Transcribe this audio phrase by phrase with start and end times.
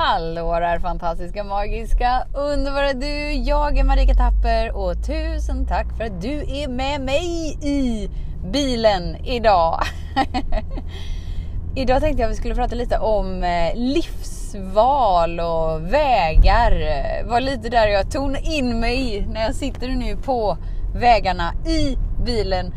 [0.00, 3.32] Hallå där fantastiska, magiska, underbara du!
[3.32, 8.10] Jag är Marika Tapper och tusen tack för att du är med mig i
[8.52, 9.80] bilen idag.
[11.76, 16.70] idag tänkte jag att vi skulle prata lite om eh, livsval och vägar.
[16.70, 20.56] Det var lite där jag tonade in mig när jag sitter nu på
[20.94, 22.72] vägarna i bilen.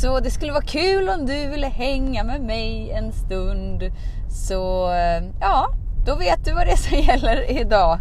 [0.00, 3.82] Så det skulle vara kul om du ville hänga med mig en stund.
[4.28, 5.68] Så eh, ja,
[6.06, 7.98] då vet du vad det är som gäller idag.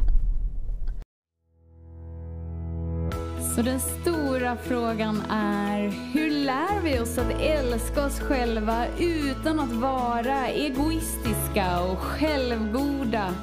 [3.55, 9.71] Så den stora frågan är, hur lär vi oss att älska oss själva utan att
[9.71, 13.33] vara egoistiska och självgoda?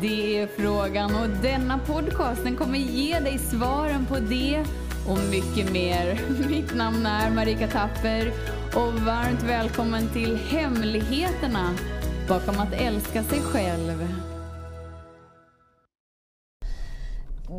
[0.00, 4.64] Det är frågan och denna podcast den kommer ge dig svaren på det
[5.08, 6.20] och mycket mer.
[6.48, 8.32] Mitt namn är Marika Tapper
[8.74, 11.74] och varmt välkommen till Hemligheterna
[12.30, 14.08] bakom att älska sig själv.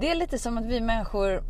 [0.02, 1.44] Det är lite som att vi människor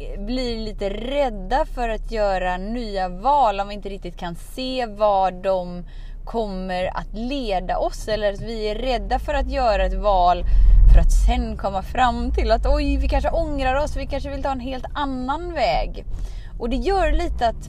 [0.00, 4.86] eh, blir lite rädda för att göra nya val om vi inte riktigt kan se
[4.86, 5.84] vad de
[6.24, 10.44] kommer att leda oss eller att vi är rädda för att göra ett val
[10.92, 14.42] för att sen komma fram till att oj, vi kanske ångrar oss, vi kanske vill
[14.42, 16.04] ta en helt annan väg.
[16.58, 17.68] Och det gör lite att,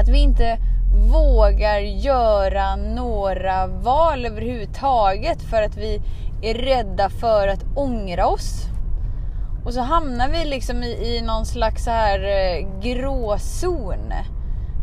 [0.00, 0.58] att vi inte
[0.94, 6.02] vågar göra några val överhuvudtaget för att vi
[6.42, 8.66] är rädda för att ångra oss.
[9.64, 14.12] Och så hamnar vi liksom i, i någon slags så här eh, gråzon.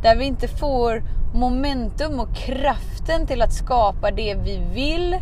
[0.03, 5.19] Där vi inte får momentum och kraften till att skapa det vi vill.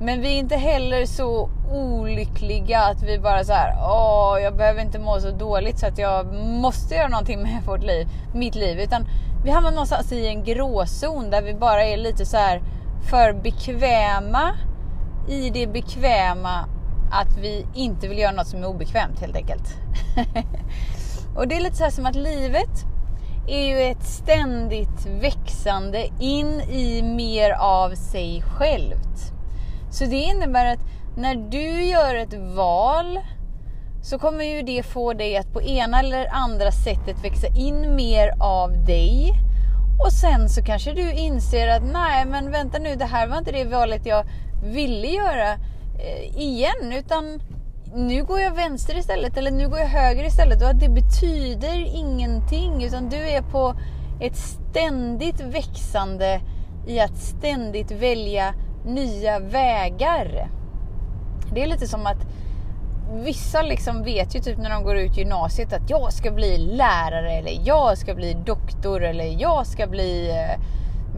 [0.00, 4.82] Men vi är inte heller så olyckliga att vi bara så här, åh, jag behöver
[4.82, 8.80] inte må så dåligt så att jag måste göra någonting med vårt liv, mitt liv.
[8.80, 9.06] Utan
[9.44, 12.62] vi hamnar någonstans i en gråzon där vi bara är lite så här
[13.10, 14.54] för bekväma
[15.28, 16.68] i det bekväma
[17.10, 19.76] att vi inte vill göra något som är obekvämt helt enkelt.
[21.36, 22.84] och det är lite så här som att livet
[23.48, 29.32] är ju ett ständigt växande in i mer av sig självt.
[29.90, 30.80] Så det innebär att
[31.18, 33.18] när du gör ett val
[34.02, 38.32] så kommer ju det få dig att på ena eller andra sättet växa in mer
[38.40, 39.32] av dig.
[40.04, 43.52] Och sen så kanske du inser att nej men vänta nu det här var inte
[43.52, 44.24] det valet jag
[44.64, 47.40] ville göra eh, igen utan
[47.94, 51.96] nu går jag vänster istället eller nu går jag höger istället och att det betyder
[51.96, 53.74] ingenting utan du är på
[54.20, 56.40] ett ständigt växande
[56.86, 58.54] i att ständigt välja
[58.84, 60.57] nya vägar.
[61.52, 62.26] Det är lite som att
[63.24, 67.32] vissa liksom vet ju typ när de går ut gymnasiet att jag ska bli lärare
[67.32, 70.60] eller jag ska bli doktor eller jag ska bli eh,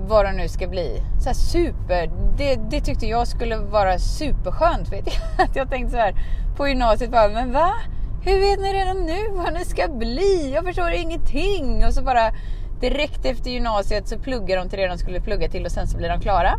[0.09, 1.03] vad det nu ska bli.
[1.21, 4.93] Så här super, det, det tyckte jag skulle vara superskönt.
[4.93, 5.17] Vet jag.
[5.47, 6.15] Att jag tänkte så här
[6.57, 7.73] på gymnasiet bara, men va?
[8.25, 10.53] Hur vet ni redan nu vad ni ska bli?
[10.55, 11.85] Jag förstår ingenting.
[11.87, 12.31] Och så bara
[12.81, 15.97] direkt efter gymnasiet så pluggar de till det de skulle plugga till och sen så
[15.97, 16.59] blir de klara.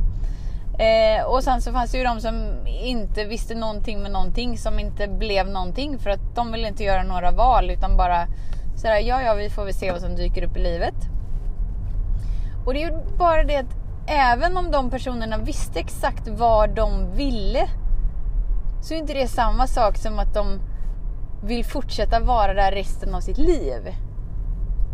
[0.81, 4.79] Eh, och sen så fanns det ju de som inte visste någonting med någonting som
[4.79, 8.27] inte blev någonting för att de ville inte göra några val utan bara
[8.75, 10.95] sådär ja ja vi får väl se vad som dyker upp i livet.
[12.65, 13.75] Och det är ju bara det att
[14.07, 17.69] även om de personerna visste exakt vad de ville
[18.81, 20.59] så är inte det samma sak som att de
[21.43, 23.95] vill fortsätta vara där resten av sitt liv.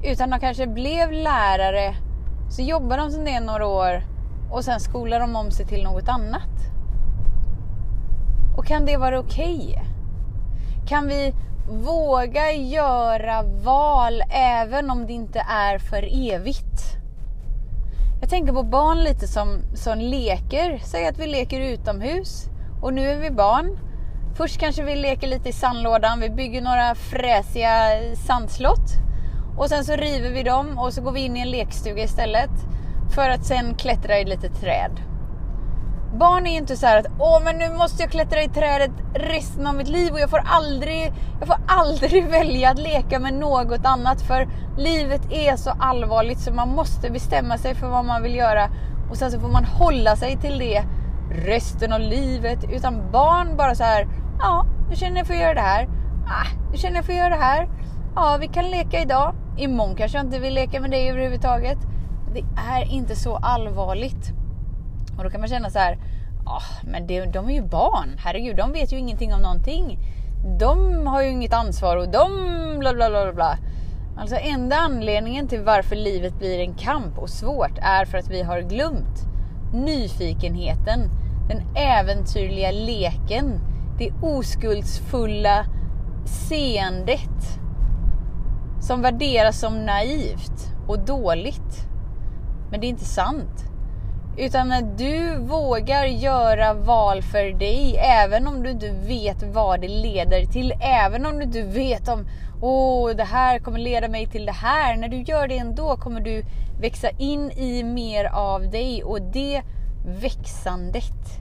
[0.04, 1.96] Utan de kanske blev lärare,
[2.50, 4.17] så jobbar de som det några år
[4.52, 6.50] och sen skolar de om sig till något annat.
[8.58, 9.68] Och kan det vara okej?
[9.70, 9.84] Okay?
[10.88, 11.34] Kan vi
[11.70, 16.98] våga göra val även om det inte är för evigt?
[18.22, 20.82] Jag tänker på barn lite som, som leker.
[20.84, 22.46] Säg att vi leker utomhus
[22.82, 23.80] och nu är vi barn.
[24.36, 26.20] Först kanske vi leker lite i sandlådan.
[26.20, 27.72] Vi bygger några fräsiga
[28.28, 29.08] sandslott
[29.58, 32.52] och sen så river vi dem och så går vi in i en lekstuga istället.
[33.10, 34.92] För att sen klättra i lite träd.
[36.20, 39.76] Barn är inte så att åh men nu måste jag klättra i trädet resten av
[39.76, 44.22] mitt liv och jag får aldrig, jag får aldrig välja att leka med något annat
[44.22, 44.48] för
[44.78, 48.70] livet är så allvarligt så man måste bestämma sig för vad man vill göra
[49.10, 50.84] och sen så får man hålla sig till det
[51.32, 52.60] resten av livet.
[52.72, 54.08] Utan barn bara så här,
[54.40, 55.88] ja nu känner jag för att göra det här.
[56.28, 57.70] Ah, nu känner jag för att göra det här.
[58.16, 59.36] Ja, vi kan leka idag.
[59.58, 61.78] Imorgon kanske jag inte vill leka med dig överhuvudtaget
[62.34, 64.32] det är inte så allvarligt.
[65.18, 65.98] Och då kan man känna så här,
[66.46, 70.00] oh, men det, de är ju barn, herregud, de vet ju ingenting om någonting.
[70.60, 72.30] De har ju inget ansvar och de
[72.80, 73.58] bla bla bla bla.
[74.18, 78.42] Alltså enda anledningen till varför livet blir en kamp och svårt är för att vi
[78.42, 79.26] har glömt
[79.74, 81.10] nyfikenheten
[81.48, 83.60] den äventyrliga leken,
[83.98, 85.66] det oskuldsfulla
[86.26, 87.60] seendet
[88.82, 91.87] som värderas som naivt och dåligt.
[92.72, 93.64] Men det är inte sant.
[94.38, 99.88] Utan när du vågar göra val för dig, även om du inte vet vad det
[99.88, 102.28] leder till, även om du inte vet om
[102.62, 104.98] åh, det här kommer leda mig till det här.
[104.98, 106.44] När du gör det ändå kommer du
[106.80, 109.62] växa in i mer av dig och det
[110.22, 111.40] växandet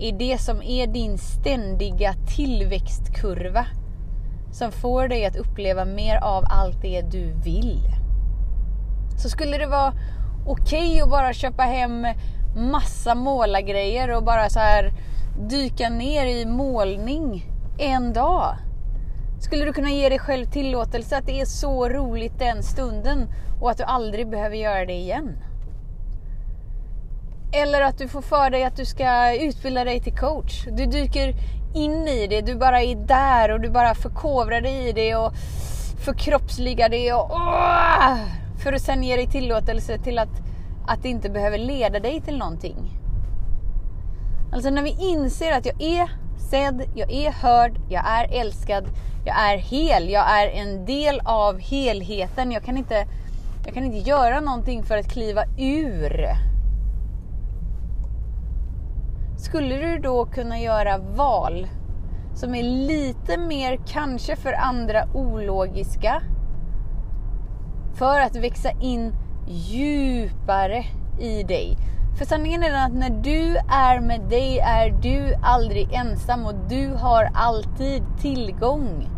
[0.00, 3.66] är det som är din ständiga tillväxtkurva
[4.52, 7.80] som får dig att uppleva mer av allt det du vill.
[9.16, 9.92] Så skulle det vara
[10.46, 12.06] okej okay att bara köpa hem
[12.56, 14.92] massa målargrejer och bara så här
[15.48, 17.44] dyka ner i målning
[17.78, 18.54] en dag.
[19.40, 23.26] Skulle du kunna ge dig själv tillåtelse att det är så roligt den stunden
[23.60, 25.36] och att du aldrig behöver göra det igen?
[27.52, 30.66] Eller att du får för dig att du ska utbilda dig till coach.
[30.66, 31.34] Du dyker
[31.74, 35.32] in i det, du bara är där och du bara förkovrar dig i det och
[36.04, 38.39] förkroppsligar det och åh!
[38.62, 40.42] För att sen ge dig tillåtelse till att,
[40.86, 42.76] att det inte behöver leda dig till någonting.
[44.52, 46.10] Alltså när vi inser att jag är
[46.50, 48.84] sedd, jag är hörd, jag är älskad,
[49.24, 52.52] jag är hel, jag är en del av helheten.
[52.52, 53.06] Jag kan inte,
[53.64, 56.26] jag kan inte göra någonting för att kliva ur.
[59.38, 61.66] Skulle du då kunna göra val
[62.34, 66.22] som är lite mer kanske för andra ologiska
[67.94, 69.14] för att växa in
[69.48, 70.84] djupare
[71.20, 71.76] i dig.
[72.18, 76.54] För sanningen är den att när du är med dig är du aldrig ensam och
[76.68, 79.08] du har alltid tillgång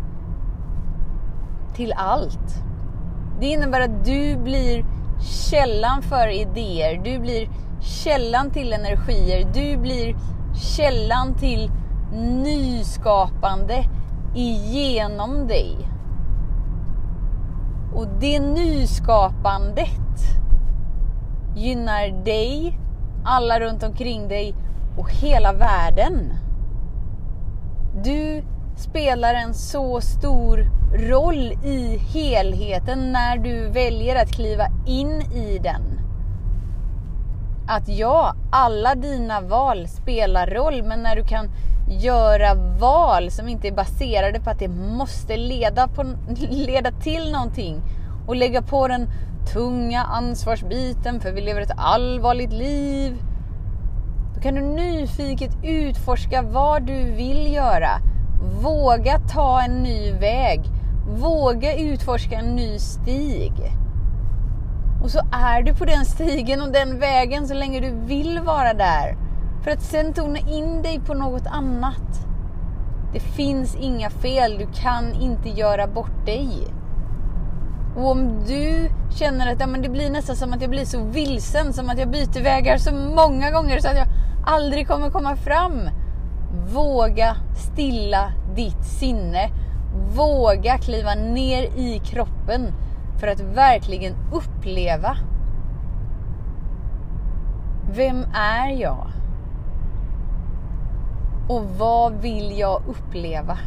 [1.75, 2.63] till allt.
[3.39, 4.85] Det innebär att du blir
[5.49, 7.49] källan för idéer, du blir
[7.81, 10.15] källan till energier, du blir
[10.75, 11.71] källan till
[12.43, 13.83] nyskapande
[14.35, 15.92] igenom dig.
[17.95, 19.87] Och det nyskapandet
[21.55, 22.79] gynnar dig,
[23.25, 24.55] alla runt omkring dig
[24.97, 26.33] och hela världen.
[28.03, 28.43] Du
[28.75, 30.65] spelar en så stor
[31.09, 35.99] roll i helheten när du väljer att kliva in i den.
[37.67, 41.49] Att ja, alla dina val spelar roll, men när du kan
[41.87, 46.05] göra val som inte är baserade på att det måste leda, på,
[46.49, 47.81] leda till någonting
[48.27, 49.07] och lägga på den
[49.53, 53.23] tunga ansvarsbiten för vi lever ett allvarligt liv.
[54.35, 57.89] Då kan du nyfiket utforska vad du vill göra.
[58.61, 60.61] Våga ta en ny väg.
[61.17, 63.53] Våga utforska en ny stig.
[65.03, 68.73] Och så är du på den stigen och den vägen så länge du vill vara
[68.73, 69.17] där.
[69.63, 72.27] För att sen tona in dig på något annat.
[73.13, 76.67] Det finns inga fel, du kan inte göra bort dig.
[77.95, 81.03] Och om du känner att ja, men det blir nästan som att jag blir så
[81.03, 84.07] vilsen, som att jag byter vägar så många gånger så att jag
[84.45, 85.89] aldrig kommer komma fram.
[86.73, 89.49] Våga stilla ditt sinne.
[90.15, 92.67] Våga kliva ner i kroppen
[93.19, 95.17] för att verkligen uppleva.
[97.95, 99.12] Vem är jag?
[101.47, 103.57] Och vad vill jag uppleva?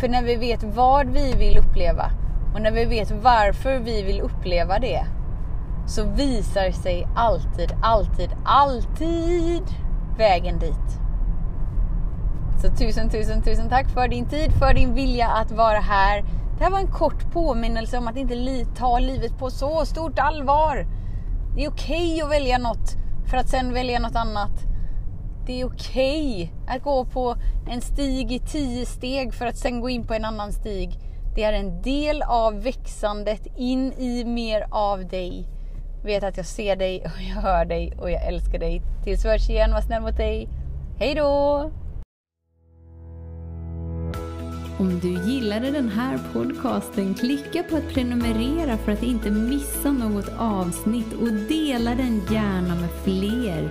[0.00, 2.10] För när vi vet vad vi vill uppleva
[2.54, 5.06] och när vi vet varför vi vill uppleva det
[5.86, 9.62] så visar sig alltid, alltid, alltid
[10.18, 11.00] vägen dit.
[12.62, 16.24] Så tusen, tusen, tusen tack för din tid, för din vilja att vara här.
[16.58, 20.86] Det här var en kort påminnelse om att inte ta livet på så stort allvar.
[21.54, 24.75] Det är okej okay att välja något för att sen välja något annat.
[25.46, 27.36] Det är okej okay att gå på
[27.70, 30.98] en stig i tio steg för att sen gå in på en annan stig.
[31.34, 35.46] Det är en del av växandet in i mer av dig.
[36.04, 38.82] Vet att jag ser dig och jag hör dig och jag älskar dig.
[39.04, 40.48] Tills vi hörs igen, var snäll mot dig.
[40.98, 41.70] Hej då!
[44.78, 50.30] Om du gillade den här podcasten, klicka på att prenumerera för att inte missa något
[50.38, 53.70] avsnitt och dela den gärna med fler.